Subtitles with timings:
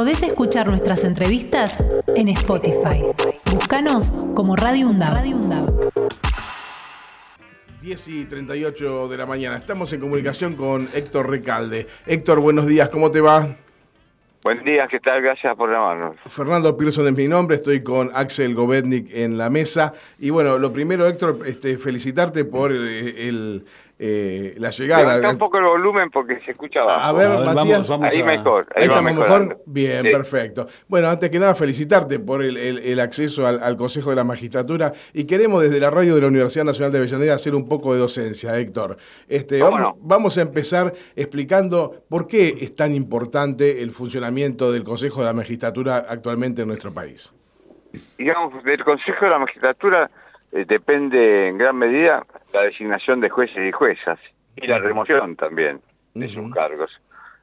[0.00, 1.76] Podés escuchar nuestras entrevistas
[2.16, 3.04] en Spotify.
[3.52, 5.12] Búscanos como Radio UNDAB.
[5.12, 5.90] Radio UNDAB.
[7.82, 9.58] 10 y 38 de la mañana.
[9.58, 11.86] Estamos en comunicación con Héctor Recalde.
[12.06, 13.54] Héctor, buenos días, ¿cómo te va?
[14.42, 15.20] Buen día, ¿qué tal?
[15.20, 16.16] Gracias por llamarnos.
[16.28, 19.92] Fernando Pearson es mi nombre, estoy con Axel Govetnik en la mesa.
[20.18, 23.66] Y bueno, lo primero, Héctor, este, felicitarte por el,
[24.02, 25.16] eh, la llegada.
[25.16, 27.00] Levanta un poco el volumen porque se escucha abajo.
[27.02, 27.90] A ver, Matías.
[27.90, 28.66] ahí mejor.
[28.74, 29.58] Ahí, estamos mejor.
[29.66, 30.66] Bien, perfecto.
[30.88, 35.62] Bueno, antes que nada, felicitarte por el, acceso al, Consejo de la Magistratura y queremos
[35.62, 38.96] desde la radio de la Universidad Nacional de Avellaneda hacer un poco de docencia, Héctor.
[39.28, 45.20] Este, vamos, vamos a empezar explicando por qué es tan importante el funcionamiento del Consejo
[45.20, 47.34] de la Magistratura actualmente en nuestro país.
[48.16, 50.10] Digamos, del Consejo de la Magistratura
[50.52, 54.18] eh, depende en gran medida la designación de jueces y juezas
[54.56, 55.80] y la remoción también
[56.14, 56.90] de sus cargos.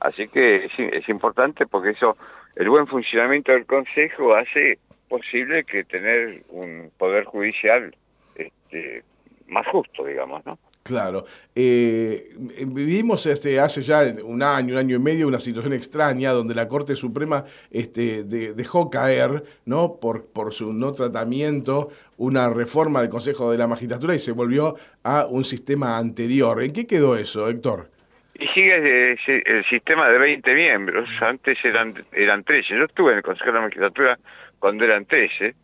[0.00, 2.16] Así que es, importante porque eso,
[2.56, 7.94] el buen funcionamiento del Consejo hace posible que tener un poder judicial
[8.34, 9.02] este,
[9.48, 10.58] más justo, digamos, ¿no?
[10.84, 11.24] Claro.
[11.54, 12.34] Eh,
[12.66, 16.68] vivimos este, hace ya un año, un año y medio, una situación extraña donde la
[16.68, 19.98] Corte Suprema este, dejó caer, ¿no?
[19.98, 24.76] Por, por su no tratamiento, una reforma del Consejo de la Magistratura y se volvió
[25.02, 26.62] a un sistema anterior.
[26.62, 27.88] ¿En qué quedó eso, Héctor?
[28.34, 32.76] Y sigue el, sistema de 20 miembros, antes eran, eran 13.
[32.76, 34.18] Yo estuve en el Consejo de la Magistratura
[34.58, 35.54] cuando eran 13.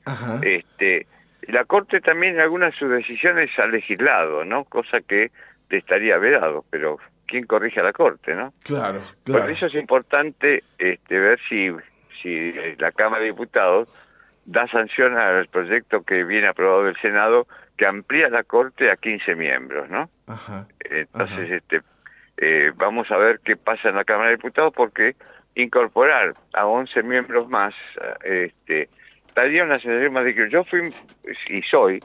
[0.42, 1.06] Este,
[1.48, 4.64] la Corte también en algunas de sus decisiones ha legislado, ¿no?
[4.64, 5.30] Cosa que
[5.68, 8.52] te estaría vedado, pero ¿quién corrige a la Corte, no?
[8.64, 9.42] Claro, claro.
[9.42, 11.70] Por eso es importante este, ver si,
[12.22, 13.88] si la Cámara de Diputados
[14.44, 17.46] da sanción al proyecto que viene aprobado del Senado
[17.76, 20.10] que amplía la Corte a 15 miembros, ¿no?
[20.26, 21.82] Ajá, Entonces, este
[22.36, 25.14] eh, vamos a ver qué pasa en la Cámara de Diputados porque
[25.54, 27.74] incorporar a 11 miembros más
[28.24, 28.88] este,
[29.34, 30.90] daría una sensación más de que yo fui
[31.48, 32.02] y soy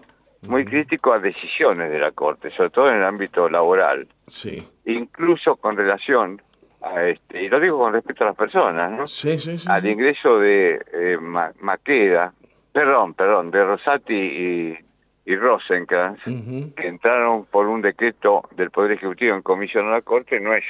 [0.48, 4.08] muy crítico a decisiones de la Corte, sobre todo en el ámbito laboral.
[4.28, 4.68] Sí.
[4.86, 6.42] Incluso con relación
[6.82, 9.08] a este, y lo digo con respecto a las personas, ¿no?
[9.08, 9.68] Sí, sí, sí.
[9.70, 11.18] Al ingreso de eh,
[11.60, 12.34] Maqueda,
[12.72, 14.78] perdón, perdón, de Rosati y,
[15.26, 20.40] y Rosenkrantz, que entraron por un decreto del Poder Ejecutivo en comisión a la Corte,
[20.40, 20.64] no es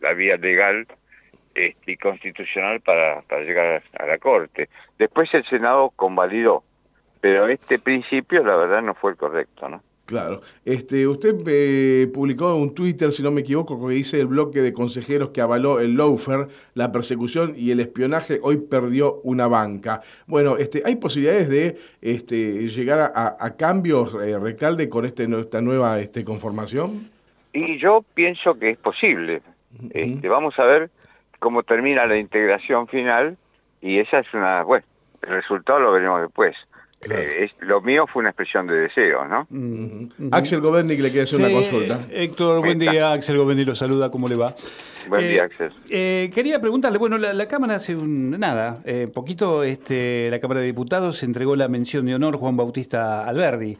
[0.00, 0.86] la vía legal
[1.54, 4.68] y constitucional para, para llegar a la Corte.
[4.98, 6.64] Después el Senado convalidó,
[7.20, 9.82] pero este principio la verdad no fue el correcto, ¿no?
[10.06, 10.42] Claro.
[10.66, 14.74] Este, usted eh, publicó un Twitter, si no me equivoco, que dice el bloque de
[14.74, 20.02] consejeros que avaló el lawfare, la persecución y el espionaje, hoy perdió una banca.
[20.26, 25.98] Bueno, este, ¿hay posibilidades de este, llegar a, cambios, eh, Recalde, con este, esta nueva
[26.00, 27.08] este, conformación?
[27.54, 29.40] Y yo pienso que es posible.
[29.90, 30.90] este, vamos a ver
[31.44, 33.36] cómo termina la integración final
[33.82, 34.86] y esa es una, bueno,
[35.20, 36.56] el resultado lo veremos después.
[37.10, 39.46] Eh, lo mío fue una expresión de deseo, ¿no?
[40.32, 42.00] Axel Govendi le quiere hacer una consulta.
[42.10, 43.12] Héctor, buen día.
[43.12, 44.54] Axel Govendi lo saluda, ¿cómo le va?
[45.10, 45.72] Buen día, eh, Axel.
[45.90, 48.78] Eh, quería preguntarle, bueno, la, Cámara hace un, nada,
[49.12, 53.76] poquito este, la Cámara de Diputados entregó la mención de honor Juan Bautista Alberdi.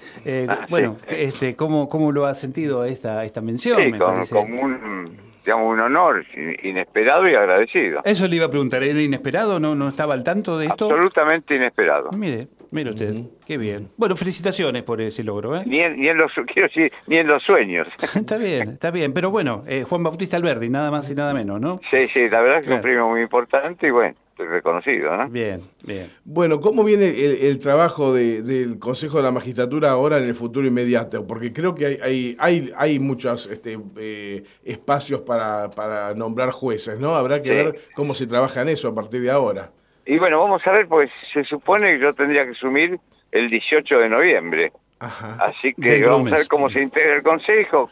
[0.46, 3.80] Ah, bueno, este, ¿cómo, ¿cómo lo ha sentido esta, esta mención?
[3.80, 6.24] Sí, como un digamos, un honor
[6.62, 8.00] inesperado y agradecido.
[8.04, 9.60] Eso le iba a preguntar, ¿era inesperado?
[9.60, 10.86] ¿No, no estaba al tanto de esto?
[10.86, 12.10] Absolutamente inesperado.
[12.16, 13.14] Mire, mire usted,
[13.46, 13.88] qué bien.
[13.96, 15.56] Bueno, felicitaciones por ese logro.
[15.56, 15.62] ¿eh?
[15.66, 17.88] Ni, en, los, quiero decir, ni en los sueños.
[18.14, 21.60] está bien, está bien, pero bueno, eh, Juan Bautista Alberdi, nada más y nada menos,
[21.60, 21.80] ¿no?
[21.90, 25.28] Sí, sí, la verdad es que es un premio muy importante y bueno reconocido, ¿no?
[25.28, 26.10] Bien, bien.
[26.24, 31.26] Bueno, ¿cómo viene el, trabajo del Consejo de la Magistratura ahora en el futuro inmediato?
[31.26, 37.14] Porque creo que hay, hay, hay, muchos este, eh, espacios para, para nombrar jueces, ¿no?
[37.14, 39.70] Habrá que ver cómo se trabaja en eso a partir de ahora.
[40.06, 42.98] Y bueno, vamos a ver, pues se supone que yo tendría que asumir
[43.32, 44.72] el 18 de noviembre.
[44.98, 45.36] Ajá.
[45.40, 47.90] Así que vamos a ver cómo se integra el Consejo,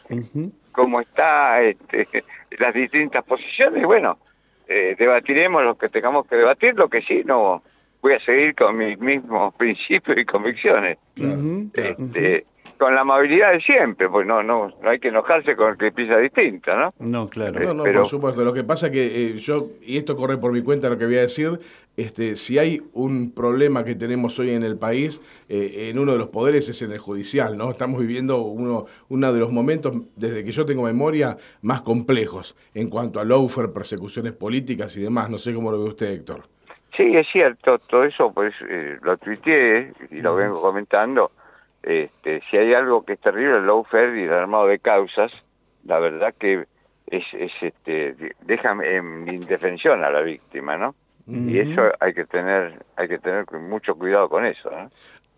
[0.71, 2.07] cómo está este,
[2.59, 3.83] las distintas posiciones.
[3.85, 4.17] Bueno,
[4.67, 7.63] eh, debatiremos lo que tengamos que debatir, lo que sí no
[8.01, 10.97] voy a seguir con mis mismos principios y convicciones.
[11.73, 12.45] Este,
[12.77, 15.91] con la amabilidad de siempre, pues no, no, no hay que enojarse con el que
[15.91, 16.93] piensa distinta, ¿no?
[16.99, 17.59] No, claro.
[17.59, 18.43] No, no, por supuesto.
[18.43, 21.17] Lo que pasa que eh, yo, y esto corre por mi cuenta lo que voy
[21.17, 21.59] a decir,
[21.95, 26.17] este, si hay un problema que tenemos hoy en el país, eh, en uno de
[26.17, 27.69] los poderes es en el judicial, ¿no?
[27.69, 32.89] Estamos viviendo uno, uno de los momentos, desde que yo tengo memoria, más complejos en
[32.89, 35.29] cuanto a lawfare, persecuciones políticas y demás.
[35.29, 36.43] No sé cómo lo ve usted, Héctor.
[36.95, 41.31] Sí, es cierto, todo eso pues eh, lo tuiteé y lo vengo comentando
[41.83, 45.31] este, si hay algo que es terrible, el lawfare y el armado de causas,
[45.85, 46.65] la verdad que
[47.07, 50.95] es, es este, deja en indefensión a la víctima, ¿no?
[51.25, 54.69] Y eso hay que tener, hay que tener mucho cuidado con eso.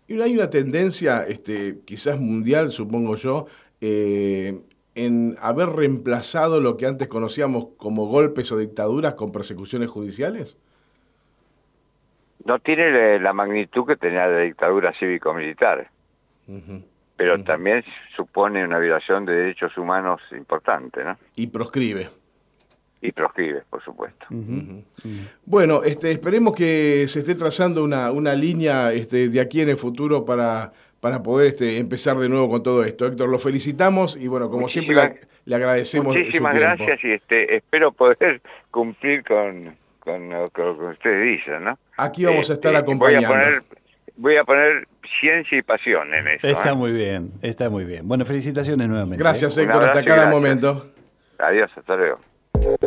[0.08, 3.46] Y hay una tendencia, este, quizás mundial, supongo yo,
[3.80, 4.58] eh,
[4.96, 10.58] en haber reemplazado lo que antes conocíamos como golpes o dictaduras con persecuciones judiciales?
[12.44, 15.90] No tiene la magnitud que tenía la dictadura cívico-militar,
[17.16, 17.84] pero también
[18.14, 21.16] supone una violación de derechos humanos importante, ¿no?
[21.34, 22.08] Y proscribe.
[23.00, 24.26] Y proscribe, por supuesto.
[25.44, 29.76] Bueno, este, esperemos que se esté trazando una, una línea este, de aquí en el
[29.76, 33.06] futuro para para poder este, empezar de nuevo con todo esto.
[33.06, 34.96] Héctor, lo felicitamos y bueno, como siempre
[35.44, 36.16] le, agradecemos.
[36.16, 38.40] Muchísimas gracias y este, espero poder
[38.72, 41.78] cumplir con, con, lo que ustedes dicen, ¿no?
[41.96, 43.28] Aquí vamos a estar este, acompañando.
[43.28, 43.62] Voy a, poner,
[44.16, 44.88] voy a poner
[45.20, 46.46] ciencia y pasión en eso.
[46.46, 46.74] Está ¿eh?
[46.74, 48.06] muy bien, está muy bien.
[48.06, 49.22] Bueno, felicitaciones nuevamente.
[49.22, 49.62] Gracias, ¿eh?
[49.62, 50.92] Héctor, hasta cada momento.
[51.38, 52.20] Adiós, hasta luego.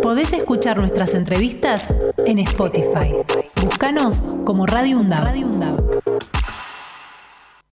[0.02, 1.88] Podés escuchar nuestras entrevistas
[2.26, 3.14] en Spotify.
[3.62, 5.24] Búscanos como Radio UNDAV.
[5.24, 5.46] Radio